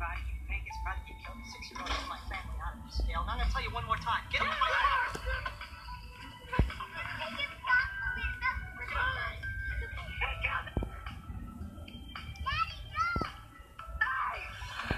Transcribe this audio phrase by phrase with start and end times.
[0.00, 0.78] in Vegas
[1.52, 1.92] six old.
[2.08, 3.04] My family out of this.
[3.04, 4.24] I'm going to tell you one more time.
[4.32, 4.40] Get